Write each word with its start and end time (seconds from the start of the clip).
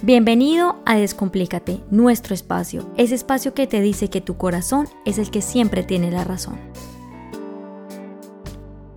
Bienvenido 0.00 0.80
a 0.86 0.94
Descomplícate, 0.94 1.80
nuestro 1.90 2.32
espacio, 2.32 2.88
ese 2.96 3.16
espacio 3.16 3.52
que 3.52 3.66
te 3.66 3.80
dice 3.80 4.08
que 4.08 4.20
tu 4.20 4.36
corazón 4.36 4.86
es 5.04 5.18
el 5.18 5.32
que 5.32 5.42
siempre 5.42 5.82
tiene 5.82 6.12
la 6.12 6.22
razón. 6.22 6.56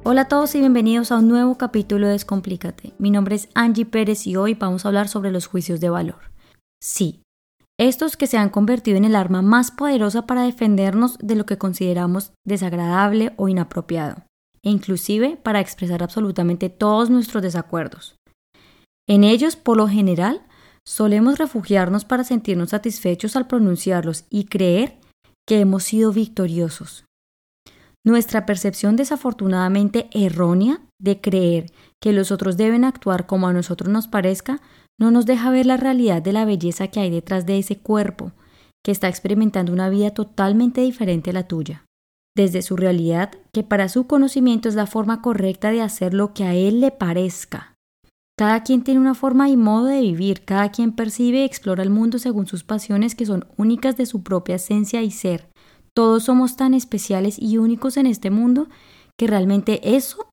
Hola 0.03 0.21
a 0.21 0.27
todos 0.27 0.53
y 0.53 0.59
bienvenidos 0.59 1.11
a 1.11 1.17
un 1.17 1.27
nuevo 1.27 1.57
capítulo 1.57 2.05
de 2.05 2.13
Descomplícate. 2.13 2.93
Mi 2.99 3.09
nombre 3.09 3.35
es 3.35 3.49
Angie 3.55 3.87
Pérez 3.87 4.27
y 4.27 4.35
hoy 4.35 4.53
vamos 4.53 4.85
a 4.85 4.89
hablar 4.89 5.07
sobre 5.07 5.31
los 5.31 5.47
juicios 5.47 5.79
de 5.79 5.89
valor. 5.89 6.31
Sí, 6.79 7.23
estos 7.79 8.15
que 8.15 8.27
se 8.27 8.37
han 8.37 8.51
convertido 8.51 8.95
en 8.95 9.05
el 9.05 9.15
arma 9.15 9.41
más 9.41 9.71
poderosa 9.71 10.27
para 10.27 10.43
defendernos 10.43 11.17
de 11.17 11.33
lo 11.35 11.47
que 11.47 11.57
consideramos 11.57 12.31
desagradable 12.45 13.33
o 13.37 13.47
inapropiado, 13.47 14.17
e 14.61 14.69
inclusive 14.69 15.35
para 15.35 15.61
expresar 15.61 16.03
absolutamente 16.03 16.69
todos 16.69 17.09
nuestros 17.09 17.41
desacuerdos. 17.41 18.17
En 19.09 19.23
ellos, 19.23 19.55
por 19.55 19.77
lo 19.77 19.87
general, 19.87 20.45
Solemos 20.85 21.37
refugiarnos 21.37 22.05
para 22.05 22.23
sentirnos 22.23 22.69
satisfechos 22.69 23.35
al 23.35 23.47
pronunciarlos 23.47 24.25
y 24.29 24.45
creer 24.45 24.97
que 25.47 25.59
hemos 25.59 25.83
sido 25.83 26.11
victoriosos. 26.11 27.05
Nuestra 28.03 28.47
percepción 28.47 28.95
desafortunadamente 28.95 30.09
errónea 30.11 30.81
de 30.99 31.21
creer 31.21 31.71
que 32.01 32.13
los 32.13 32.31
otros 32.31 32.57
deben 32.57 32.83
actuar 32.83 33.27
como 33.27 33.47
a 33.47 33.53
nosotros 33.53 33.89
nos 33.89 34.07
parezca 34.07 34.59
no 34.99 35.11
nos 35.11 35.25
deja 35.25 35.51
ver 35.51 35.65
la 35.65 35.77
realidad 35.77 36.21
de 36.21 36.33
la 36.33 36.45
belleza 36.45 36.87
que 36.87 36.99
hay 36.99 37.11
detrás 37.11 37.45
de 37.45 37.59
ese 37.59 37.77
cuerpo, 37.77 38.31
que 38.83 38.91
está 38.91 39.07
experimentando 39.07 39.71
una 39.71 39.89
vida 39.89 40.11
totalmente 40.11 40.81
diferente 40.81 41.29
a 41.29 41.33
la 41.33 41.47
tuya. 41.47 41.85
Desde 42.35 42.61
su 42.61 42.75
realidad, 42.75 43.31
que 43.51 43.63
para 43.63 43.89
su 43.89 44.07
conocimiento 44.07 44.69
es 44.69 44.75
la 44.75 44.87
forma 44.87 45.21
correcta 45.21 45.71
de 45.71 45.81
hacer 45.81 46.13
lo 46.13 46.33
que 46.33 46.43
a 46.43 46.53
él 46.53 46.81
le 46.81 46.91
parezca, 46.91 47.70
cada 48.41 48.63
quien 48.63 48.83
tiene 48.83 48.99
una 48.99 49.13
forma 49.13 49.49
y 49.49 49.55
modo 49.55 49.85
de 49.85 50.01
vivir, 50.01 50.43
cada 50.43 50.71
quien 50.71 50.93
percibe 50.93 51.41
y 51.41 51.43
explora 51.43 51.83
el 51.83 51.91
mundo 51.91 52.17
según 52.17 52.47
sus 52.47 52.63
pasiones 52.63 53.13
que 53.13 53.27
son 53.27 53.45
únicas 53.55 53.97
de 53.97 54.07
su 54.07 54.23
propia 54.23 54.55
esencia 54.55 55.03
y 55.03 55.11
ser. 55.11 55.47
Todos 55.95 56.23
somos 56.23 56.55
tan 56.55 56.73
especiales 56.73 57.37
y 57.37 57.59
únicos 57.59 57.97
en 57.97 58.07
este 58.07 58.31
mundo 58.31 58.67
que 59.15 59.27
realmente 59.27 59.95
eso 59.95 60.25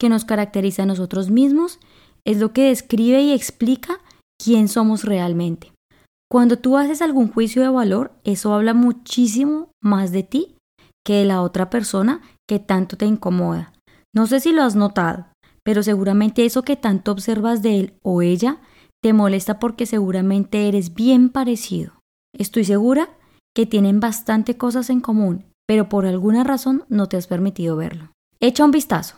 que 0.00 0.08
nos 0.08 0.24
caracteriza 0.24 0.82
a 0.82 0.86
nosotros 0.86 1.30
mismos 1.30 1.78
es 2.26 2.40
lo 2.40 2.52
que 2.52 2.64
describe 2.64 3.22
y 3.22 3.30
explica 3.30 4.00
quién 4.42 4.66
somos 4.66 5.04
realmente. 5.04 5.70
Cuando 6.28 6.58
tú 6.58 6.76
haces 6.76 7.00
algún 7.00 7.30
juicio 7.30 7.62
de 7.62 7.68
valor, 7.68 8.10
eso 8.24 8.52
habla 8.54 8.74
muchísimo 8.74 9.68
más 9.80 10.10
de 10.10 10.24
ti 10.24 10.56
que 11.06 11.18
de 11.18 11.26
la 11.26 11.40
otra 11.42 11.70
persona 11.70 12.22
que 12.48 12.58
tanto 12.58 12.96
te 12.96 13.06
incomoda. 13.06 13.72
No 14.12 14.26
sé 14.26 14.40
si 14.40 14.50
lo 14.50 14.64
has 14.64 14.74
notado, 14.74 15.26
pero 15.64 15.82
seguramente 15.82 16.44
eso 16.44 16.62
que 16.62 16.76
tanto 16.76 17.12
observas 17.12 17.62
de 17.62 17.78
él 17.78 17.94
o 18.02 18.22
ella 18.22 18.60
te 19.02 19.12
molesta 19.12 19.58
porque 19.58 19.86
seguramente 19.86 20.68
eres 20.68 20.94
bien 20.94 21.28
parecido. 21.28 22.00
Estoy 22.36 22.64
segura 22.64 23.10
que 23.54 23.66
tienen 23.66 24.00
bastante 24.00 24.56
cosas 24.56 24.90
en 24.90 25.00
común, 25.00 25.44
pero 25.66 25.88
por 25.88 26.06
alguna 26.06 26.44
razón 26.44 26.84
no 26.88 27.08
te 27.08 27.16
has 27.16 27.26
permitido 27.26 27.76
verlo. 27.76 28.12
Echa 28.40 28.64
un 28.64 28.70
vistazo. 28.70 29.16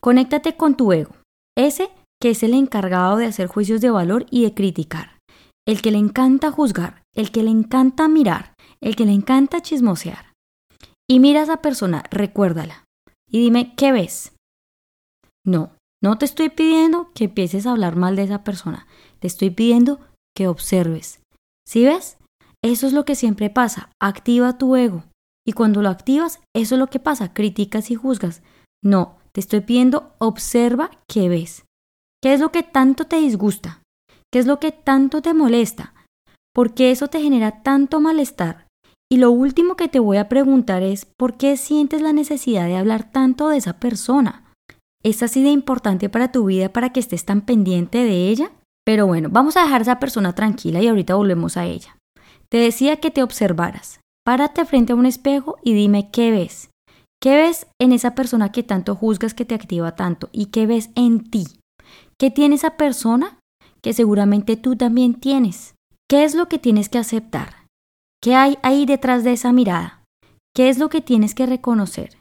Conéctate 0.00 0.56
con 0.56 0.76
tu 0.76 0.92
ego, 0.92 1.14
ese 1.56 1.90
que 2.20 2.30
es 2.30 2.42
el 2.42 2.54
encargado 2.54 3.16
de 3.16 3.26
hacer 3.26 3.46
juicios 3.48 3.80
de 3.80 3.90
valor 3.90 4.26
y 4.30 4.44
de 4.44 4.54
criticar, 4.54 5.18
el 5.66 5.82
que 5.82 5.90
le 5.90 5.98
encanta 5.98 6.50
juzgar, 6.50 7.02
el 7.14 7.30
que 7.30 7.42
le 7.42 7.50
encanta 7.50 8.08
mirar, 8.08 8.54
el 8.80 8.96
que 8.96 9.06
le 9.06 9.12
encanta 9.12 9.60
chismosear. 9.60 10.32
Y 11.08 11.20
mira 11.20 11.40
a 11.40 11.42
esa 11.44 11.56
persona, 11.58 12.04
recuérdala, 12.10 12.84
y 13.28 13.40
dime, 13.40 13.74
¿qué 13.76 13.92
ves? 13.92 14.33
No, 15.44 15.72
no 16.02 16.18
te 16.18 16.24
estoy 16.24 16.48
pidiendo 16.48 17.10
que 17.14 17.24
empieces 17.24 17.66
a 17.66 17.72
hablar 17.72 17.96
mal 17.96 18.16
de 18.16 18.24
esa 18.24 18.44
persona, 18.44 18.86
te 19.20 19.26
estoy 19.26 19.50
pidiendo 19.50 20.00
que 20.36 20.48
observes. 20.48 21.20
¿Sí 21.66 21.84
ves? 21.84 22.18
Eso 22.62 22.86
es 22.86 22.92
lo 22.92 23.04
que 23.04 23.14
siempre 23.14 23.50
pasa, 23.50 23.90
activa 24.00 24.58
tu 24.58 24.76
ego. 24.76 25.04
Y 25.46 25.52
cuando 25.52 25.82
lo 25.82 25.90
activas, 25.90 26.40
eso 26.54 26.74
es 26.74 26.78
lo 26.78 26.86
que 26.86 26.98
pasa, 26.98 27.34
criticas 27.34 27.90
y 27.90 27.94
juzgas. 27.94 28.42
No, 28.82 29.18
te 29.32 29.40
estoy 29.40 29.60
pidiendo, 29.60 30.14
observa 30.18 30.90
qué 31.08 31.28
ves. 31.28 31.64
¿Qué 32.22 32.32
es 32.32 32.40
lo 32.40 32.50
que 32.52 32.62
tanto 32.62 33.04
te 33.04 33.16
disgusta? 33.16 33.82
¿Qué 34.32 34.38
es 34.38 34.46
lo 34.46 34.60
que 34.60 34.72
tanto 34.72 35.20
te 35.20 35.34
molesta? 35.34 35.94
¿Por 36.54 36.72
qué 36.72 36.90
eso 36.90 37.08
te 37.08 37.20
genera 37.20 37.62
tanto 37.62 38.00
malestar? 38.00 38.66
Y 39.10 39.18
lo 39.18 39.30
último 39.30 39.76
que 39.76 39.88
te 39.88 39.98
voy 39.98 40.16
a 40.16 40.28
preguntar 40.28 40.82
es, 40.82 41.06
¿por 41.18 41.36
qué 41.36 41.56
sientes 41.56 42.00
la 42.00 42.12
necesidad 42.12 42.66
de 42.66 42.76
hablar 42.76 43.10
tanto 43.10 43.48
de 43.48 43.58
esa 43.58 43.78
persona? 43.78 44.43
¿Es 45.04 45.22
así 45.22 45.42
de 45.42 45.50
importante 45.50 46.08
para 46.08 46.32
tu 46.32 46.46
vida 46.46 46.70
para 46.70 46.90
que 46.90 47.00
estés 47.00 47.26
tan 47.26 47.42
pendiente 47.42 47.98
de 47.98 48.28
ella? 48.28 48.52
Pero 48.86 49.06
bueno, 49.06 49.28
vamos 49.30 49.56
a 49.56 49.62
dejar 49.62 49.80
a 49.80 49.82
esa 49.82 50.00
persona 50.00 50.34
tranquila 50.34 50.80
y 50.80 50.88
ahorita 50.88 51.14
volvemos 51.14 51.58
a 51.58 51.66
ella. 51.66 51.98
Te 52.48 52.56
decía 52.56 52.96
que 52.96 53.10
te 53.10 53.22
observaras. 53.22 54.00
Párate 54.24 54.64
frente 54.64 54.92
a 54.92 54.96
un 54.96 55.04
espejo 55.04 55.58
y 55.62 55.74
dime 55.74 56.10
qué 56.10 56.30
ves. 56.30 56.70
¿Qué 57.22 57.36
ves 57.36 57.66
en 57.78 57.92
esa 57.92 58.14
persona 58.14 58.50
que 58.50 58.62
tanto 58.62 58.94
juzgas 58.94 59.34
que 59.34 59.44
te 59.44 59.54
activa 59.54 59.94
tanto? 59.94 60.30
¿Y 60.32 60.46
qué 60.46 60.66
ves 60.66 60.90
en 60.94 61.30
ti? 61.30 61.46
¿Qué 62.18 62.30
tiene 62.30 62.54
esa 62.54 62.76
persona 62.76 63.38
que 63.82 63.92
seguramente 63.92 64.56
tú 64.56 64.76
también 64.76 65.14
tienes? 65.14 65.74
¿Qué 66.08 66.24
es 66.24 66.34
lo 66.34 66.48
que 66.48 66.58
tienes 66.58 66.88
que 66.88 66.98
aceptar? 66.98 67.66
¿Qué 68.22 68.34
hay 68.34 68.56
ahí 68.62 68.86
detrás 68.86 69.24
de 69.24 69.32
esa 69.32 69.52
mirada? 69.52 70.02
¿Qué 70.54 70.70
es 70.70 70.78
lo 70.78 70.88
que 70.88 71.02
tienes 71.02 71.34
que 71.34 71.44
reconocer? 71.44 72.16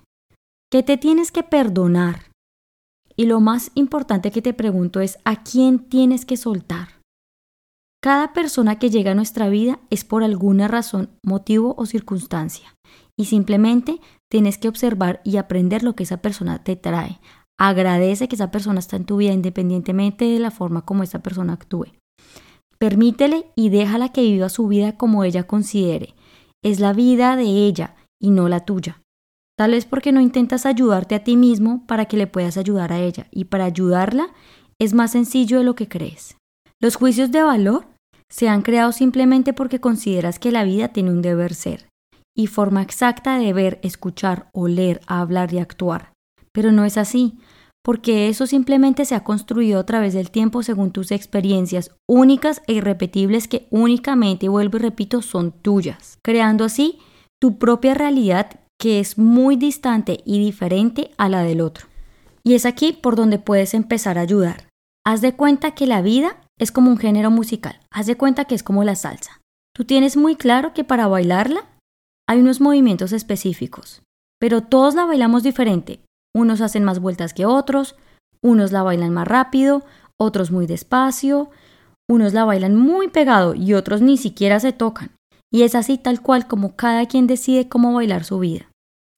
¿Qué 0.70 0.84
te 0.84 0.98
tienes 0.98 1.32
que 1.32 1.44
perdonar? 1.44 2.33
Y 3.16 3.26
lo 3.26 3.40
más 3.40 3.72
importante 3.76 4.32
que 4.32 4.42
te 4.42 4.54
pregunto 4.54 5.00
es 5.00 5.18
a 5.26 5.44
quién 5.44 5.80
tienes 5.80 6.26
que 6.26 6.38
soltar. 6.38 7.02
Cada 8.02 8.34
persona 8.34 8.80
que 8.80 8.90
llega 8.90 9.12
a 9.12 9.16
nuestra 9.16 9.48
vida 9.48 9.80
es 9.90 10.04
por 10.04 10.24
alguna 10.24 10.68
razón, 10.68 11.10
motivo 11.24 11.74
o 11.78 11.86
circunstancia. 11.86 12.76
Y 13.18 13.26
simplemente 13.26 14.02
tienes 14.30 14.58
que 14.58 14.68
observar 14.68 15.22
y 15.24 15.38
aprender 15.38 15.84
lo 15.84 15.96
que 15.96 16.04
esa 16.04 16.18
persona 16.18 16.64
te 16.64 16.76
trae. 16.76 17.22
Agradece 17.58 18.28
que 18.28 18.36
esa 18.36 18.52
persona 18.52 18.80
está 18.80 18.98
en 18.98 19.06
tu 19.06 19.18
vida 19.18 19.32
independientemente 19.32 20.26
de 20.26 20.40
la 20.40 20.52
forma 20.52 20.84
como 20.84 21.04
esa 21.04 21.20
persona 21.20 21.54
actúe. 21.54 21.94
Permítele 22.80 23.46
y 23.56 23.70
déjala 23.70 24.10
que 24.10 24.24
viva 24.24 24.50
su 24.50 24.68
vida 24.68 24.98
como 24.98 25.24
ella 25.24 25.48
considere. 25.48 26.16
Es 26.62 26.80
la 26.80 26.92
vida 26.92 27.38
de 27.38 27.46
ella 27.46 27.96
y 28.20 28.32
no 28.32 28.50
la 28.50 28.66
tuya. 28.66 29.03
Tal 29.58 29.72
vez 29.72 29.86
porque 29.86 30.12
no 30.12 30.20
intentas 30.20 30.66
ayudarte 30.66 31.16
a 31.16 31.24
ti 31.24 31.38
mismo 31.38 31.86
para 31.86 32.06
que 32.06 32.18
le 32.18 32.28
puedas 32.28 32.58
ayudar 32.58 32.92
a 32.92 33.00
ella 33.00 33.28
y 33.32 33.46
para 33.46 33.66
ayudarla 33.66 34.34
es 34.80 34.94
más 34.94 35.12
sencillo 35.12 35.60
de 35.60 35.64
lo 35.64 35.76
que 35.76 35.88
crees. 35.88 36.38
Los 36.82 36.96
juicios 36.96 37.32
de 37.32 37.44
valor 37.44 37.86
se 38.30 38.50
han 38.50 38.64
creado 38.64 38.92
simplemente 38.92 39.54
porque 39.54 39.80
consideras 39.80 40.40
que 40.40 40.52
la 40.52 40.64
vida 40.64 40.88
tiene 40.88 41.12
un 41.12 41.22
deber 41.22 41.54
ser 41.54 41.88
y 42.36 42.48
forma 42.48 42.82
exacta 42.82 43.38
de 43.38 43.54
ver, 43.54 43.80
escuchar, 43.84 44.50
oler, 44.54 45.02
hablar 45.06 45.54
y 45.54 45.60
actuar. 45.60 46.14
Pero 46.52 46.72
no 46.72 46.84
es 46.84 46.98
así, 46.98 47.38
porque 47.84 48.30
eso 48.30 48.48
simplemente 48.48 49.06
se 49.06 49.14
ha 49.14 49.24
construido 49.24 49.80
a 49.80 49.86
través 49.86 50.14
del 50.14 50.32
tiempo 50.32 50.64
según 50.64 50.92
tus 50.92 51.12
experiencias 51.12 51.92
únicas 52.10 52.64
e 52.66 52.74
irrepetibles 52.74 53.48
que 53.48 53.68
únicamente, 53.70 54.50
vuelvo 54.50 54.78
y 54.78 54.82
repito, 54.82 55.22
son 55.22 55.52
tuyas, 55.52 56.18
creando 56.24 56.66
así 56.66 56.98
tu 57.40 57.60
propia 57.60 57.94
realidad 57.94 58.62
que 58.84 59.00
es 59.00 59.18
muy 59.18 59.56
distante 59.56 60.20
y 60.26 60.44
diferente 60.44 61.12
a 61.18 61.30
la 61.30 61.42
del 61.44 61.62
otro. 61.62 61.88
Y 62.44 62.54
es 62.54 62.66
aquí 62.66 62.92
por 62.92 63.16
donde 63.16 63.40
puedes 63.40 63.74
empezar 63.74 64.18
a 64.18 64.22
ayudar. 64.24 64.68
Haz 65.06 65.22
de 65.22 65.38
cuenta 65.38 65.72
que 65.72 65.88
la 65.88 66.02
vida 66.02 66.42
es 66.60 66.74
como 66.74 66.92
un 66.92 66.98
género 66.98 67.32
musical, 67.32 67.80
haz 67.92 68.08
de 68.08 68.18
cuenta 68.18 68.44
que 68.44 68.56
es 68.56 68.62
como 68.62 68.84
la 68.84 68.96
salsa. 68.96 69.40
Tú 69.74 69.86
tienes 69.86 70.18
muy 70.18 70.36
claro 70.36 70.74
que 70.74 70.84
para 70.84 71.08
bailarla 71.08 71.64
hay 72.28 72.42
unos 72.42 72.60
movimientos 72.60 73.14
específicos, 73.14 74.02
pero 74.38 74.60
todos 74.60 74.96
la 74.96 75.06
bailamos 75.06 75.44
diferente. 75.44 76.02
Unos 76.36 76.60
hacen 76.60 76.84
más 76.84 77.00
vueltas 77.00 77.34
que 77.34 77.46
otros, 77.46 77.96
unos 78.42 78.74
la 78.74 78.84
bailan 78.84 79.14
más 79.14 79.30
rápido, 79.30 79.86
otros 80.20 80.52
muy 80.52 80.68
despacio, 80.68 81.50
unos 82.10 82.34
la 82.34 82.44
bailan 82.44 82.76
muy 82.76 83.08
pegado 83.08 83.56
y 83.56 83.76
otros 83.76 84.02
ni 84.02 84.18
siquiera 84.18 84.60
se 84.60 84.74
tocan. 84.74 85.12
Y 85.50 85.62
es 85.62 85.74
así 85.74 85.98
tal 85.98 86.22
cual 86.22 86.50
como 86.50 86.76
cada 86.76 87.06
quien 87.06 87.28
decide 87.28 87.70
cómo 87.70 87.94
bailar 87.94 88.26
su 88.26 88.40
vida. 88.40 88.68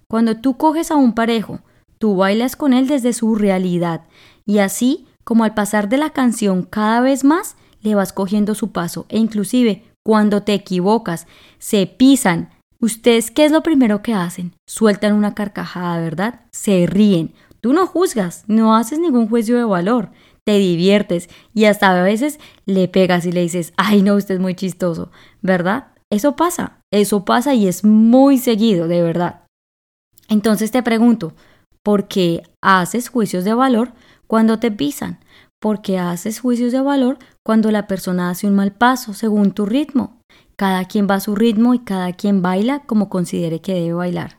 Cuando 0.08 0.38
tú 0.38 0.58
coges 0.58 0.92
a 0.92 0.96
un 0.96 1.14
parejo, 1.14 1.60
tú 1.98 2.16
bailas 2.16 2.56
con 2.56 2.74
él 2.74 2.88
desde 2.88 3.14
su 3.14 3.36
realidad 3.36 4.02
y 4.46 4.60
así 4.60 5.06
como 5.24 5.44
al 5.44 5.54
pasar 5.54 5.90
de 5.90 5.98
la 5.98 6.12
canción 6.12 6.64
cada 6.64 7.02
vez 7.02 7.24
más 7.24 7.56
le 7.82 7.96
vas 7.96 8.14
cogiendo 8.14 8.56
su 8.56 8.72
paso 8.72 9.06
e 9.10 9.18
inclusive 9.18 9.84
cuando 10.04 10.44
te 10.44 10.54
equivocas, 10.54 11.26
se 11.58 11.88
pisan. 11.88 12.52
¿Ustedes 12.80 13.32
qué 13.32 13.46
es 13.46 13.52
lo 13.52 13.64
primero 13.64 14.04
que 14.04 14.14
hacen? 14.14 14.54
Sueltan 14.68 15.14
una 15.14 15.34
carcajada, 15.34 16.00
¿verdad? 16.00 16.42
Se 16.52 16.86
ríen. 16.86 17.34
Tú 17.60 17.74
no 17.74 17.88
juzgas, 17.88 18.44
no 18.48 18.76
haces 18.76 19.00
ningún 19.00 19.28
juicio 19.28 19.58
de 19.58 19.64
valor, 19.64 20.12
te 20.44 20.60
diviertes 20.60 21.28
y 21.56 21.66
hasta 21.66 22.00
a 22.00 22.04
veces 22.04 22.40
le 22.68 22.88
pegas 22.88 23.26
y 23.26 23.32
le 23.32 23.42
dices, 23.42 23.74
ay 23.78 24.04
no, 24.04 24.14
usted 24.14 24.36
es 24.36 24.42
muy 24.42 24.54
chistoso, 24.54 25.10
¿verdad? 25.42 25.88
Eso 26.12 26.36
pasa, 26.36 26.80
eso 26.92 27.26
pasa 27.26 27.56
y 27.56 27.68
es 27.68 27.84
muy 27.84 28.38
seguido, 28.38 28.88
de 28.88 29.02
verdad. 29.02 29.45
Entonces 30.28 30.72
te 30.72 30.84
pregunto, 30.84 31.34
¿por 31.84 32.08
qué 32.08 32.44
haces 32.62 33.10
juicios 33.10 33.44
de 33.44 33.54
valor 33.54 33.94
cuando 34.28 34.60
te 34.60 34.72
pisan? 34.72 35.20
porque 35.66 35.98
haces 35.98 36.42
juicios 36.42 36.72
de 36.72 36.80
valor 36.80 37.18
cuando 37.44 37.72
la 37.72 37.88
persona 37.88 38.30
hace 38.30 38.46
un 38.46 38.54
mal 38.54 38.72
paso 38.72 39.16
según 39.16 39.52
tu 39.52 39.66
ritmo. 39.66 40.20
Cada 40.56 40.86
quien 40.86 41.08
va 41.10 41.16
a 41.16 41.20
su 41.20 41.34
ritmo 41.34 41.74
y 41.74 41.80
cada 41.80 42.14
quien 42.14 42.44
baila 42.44 42.84
como 42.86 43.10
considere 43.10 43.62
que 43.62 43.74
debe 43.74 43.94
bailar. 43.94 44.38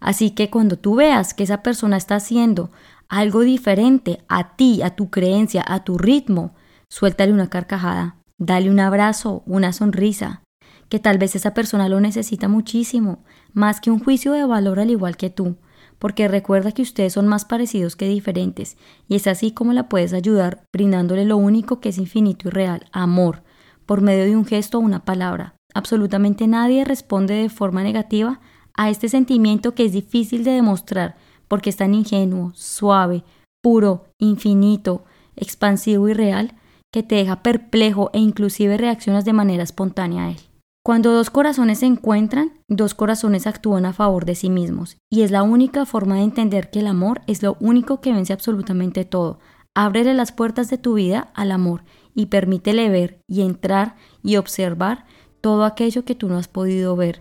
Así 0.00 0.32
que 0.32 0.50
cuando 0.50 0.78
tú 0.78 0.96
veas 0.96 1.32
que 1.32 1.44
esa 1.44 1.62
persona 1.62 1.96
está 1.96 2.16
haciendo 2.16 2.70
algo 3.08 3.40
diferente 3.40 4.22
a 4.28 4.54
ti, 4.56 4.82
a 4.82 4.90
tu 4.90 5.08
creencia, 5.08 5.64
a 5.66 5.82
tu 5.82 5.96
ritmo, 5.96 6.54
suéltale 6.90 7.32
una 7.32 7.48
carcajada, 7.48 8.16
dale 8.36 8.70
un 8.70 8.78
abrazo, 8.78 9.42
una 9.46 9.72
sonrisa, 9.72 10.42
que 10.88 10.98
tal 10.98 11.18
vez 11.18 11.34
esa 11.34 11.54
persona 11.54 11.88
lo 11.88 12.00
necesita 12.00 12.48
muchísimo, 12.48 13.24
más 13.52 13.80
que 13.80 13.90
un 13.90 13.98
juicio 13.98 14.32
de 14.32 14.44
valor 14.44 14.80
al 14.80 14.90
igual 14.90 15.16
que 15.16 15.30
tú, 15.30 15.56
porque 15.98 16.28
recuerda 16.28 16.72
que 16.72 16.82
ustedes 16.82 17.14
son 17.14 17.26
más 17.26 17.44
parecidos 17.44 17.96
que 17.96 18.08
diferentes, 18.08 18.76
y 19.08 19.16
es 19.16 19.26
así 19.26 19.50
como 19.50 19.72
la 19.72 19.88
puedes 19.88 20.12
ayudar 20.12 20.62
brindándole 20.72 21.24
lo 21.24 21.36
único 21.36 21.80
que 21.80 21.88
es 21.88 21.98
infinito 21.98 22.48
y 22.48 22.50
real, 22.50 22.86
amor, 22.92 23.42
por 23.86 24.00
medio 24.00 24.24
de 24.24 24.36
un 24.36 24.44
gesto 24.44 24.78
o 24.78 24.82
una 24.82 25.04
palabra. 25.04 25.54
Absolutamente 25.74 26.46
nadie 26.46 26.84
responde 26.84 27.34
de 27.34 27.48
forma 27.48 27.82
negativa 27.82 28.40
a 28.74 28.90
este 28.90 29.08
sentimiento 29.08 29.74
que 29.74 29.84
es 29.84 29.92
difícil 29.92 30.44
de 30.44 30.52
demostrar, 30.52 31.16
porque 31.48 31.70
es 31.70 31.76
tan 31.76 31.94
ingenuo, 31.94 32.52
suave, 32.54 33.24
puro, 33.62 34.06
infinito, 34.18 35.04
expansivo 35.36 36.08
y 36.08 36.14
real, 36.14 36.54
que 36.92 37.02
te 37.02 37.16
deja 37.16 37.42
perplejo 37.42 38.10
e 38.12 38.18
inclusive 38.18 38.76
reaccionas 38.76 39.24
de 39.24 39.32
manera 39.32 39.62
espontánea 39.62 40.26
a 40.26 40.30
él. 40.30 40.38
Cuando 40.86 41.10
dos 41.10 41.30
corazones 41.30 41.80
se 41.80 41.86
encuentran, 41.86 42.52
dos 42.68 42.94
corazones 42.94 43.48
actúan 43.48 43.86
a 43.86 43.92
favor 43.92 44.24
de 44.24 44.36
sí 44.36 44.50
mismos, 44.50 44.98
y 45.10 45.22
es 45.22 45.32
la 45.32 45.42
única 45.42 45.84
forma 45.84 46.14
de 46.14 46.22
entender 46.22 46.70
que 46.70 46.78
el 46.78 46.86
amor 46.86 47.22
es 47.26 47.42
lo 47.42 47.56
único 47.58 48.00
que 48.00 48.12
vence 48.12 48.32
absolutamente 48.32 49.04
todo. 49.04 49.40
Ábrele 49.74 50.14
las 50.14 50.30
puertas 50.30 50.70
de 50.70 50.78
tu 50.78 50.94
vida 50.94 51.32
al 51.34 51.50
amor 51.50 51.82
y 52.14 52.26
permítele 52.26 52.88
ver 52.88 53.20
y 53.26 53.42
entrar 53.42 53.96
y 54.22 54.36
observar 54.36 55.06
todo 55.40 55.64
aquello 55.64 56.04
que 56.04 56.14
tú 56.14 56.28
no 56.28 56.38
has 56.38 56.46
podido 56.46 56.94
ver. 56.94 57.20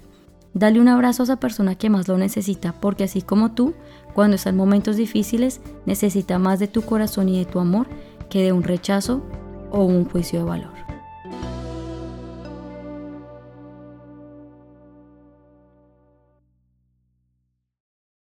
Dale 0.53 0.79
un 0.79 0.87
abrazo 0.87 1.23
a 1.23 1.25
esa 1.25 1.39
persona 1.39 1.73
que 1.73 1.89
más 1.89 2.07
lo 2.07 2.19
necesita, 2.19 2.79
porque 2.79 3.05
así 3.05 3.23
como 3.23 3.53
tú, 3.53 3.73
cuando 4.13 4.35
está 4.35 4.51
en 4.51 4.57
momentos 4.57 4.95
difíciles, 4.95 5.59
necesita 5.87 6.37
más 6.37 6.59
de 6.59 6.67
tu 6.67 6.83
corazón 6.83 7.29
y 7.29 7.39
de 7.39 7.45
tu 7.45 7.59
amor 7.59 7.87
que 8.29 8.43
de 8.43 8.51
un 8.51 8.61
rechazo 8.61 9.23
o 9.71 9.85
un 9.85 10.05
juicio 10.05 10.37
de 10.37 10.45
valor. 10.45 10.84